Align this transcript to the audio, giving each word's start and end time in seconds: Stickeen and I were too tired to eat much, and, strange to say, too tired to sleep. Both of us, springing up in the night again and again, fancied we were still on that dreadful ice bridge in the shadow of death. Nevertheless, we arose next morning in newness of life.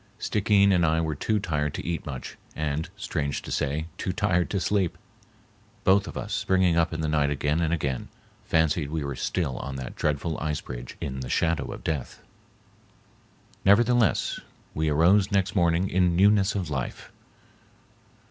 Stickeen 0.17 0.71
and 0.71 0.83
I 0.83 0.99
were 0.99 1.13
too 1.13 1.39
tired 1.39 1.75
to 1.75 1.85
eat 1.85 2.07
much, 2.07 2.35
and, 2.55 2.89
strange 2.97 3.43
to 3.43 3.51
say, 3.51 3.85
too 3.99 4.11
tired 4.11 4.49
to 4.49 4.59
sleep. 4.59 4.97
Both 5.83 6.07
of 6.07 6.17
us, 6.17 6.33
springing 6.33 6.75
up 6.75 6.91
in 6.91 7.01
the 7.01 7.07
night 7.07 7.29
again 7.29 7.61
and 7.61 7.71
again, 7.71 8.07
fancied 8.43 8.89
we 8.89 9.03
were 9.03 9.15
still 9.15 9.57
on 9.59 9.75
that 9.75 9.95
dreadful 9.95 10.39
ice 10.39 10.59
bridge 10.59 10.97
in 10.99 11.19
the 11.19 11.29
shadow 11.29 11.71
of 11.71 11.83
death. 11.83 12.23
Nevertheless, 13.63 14.39
we 14.73 14.89
arose 14.89 15.31
next 15.31 15.55
morning 15.55 15.87
in 15.87 16.15
newness 16.15 16.55
of 16.55 16.71
life. 16.71 17.11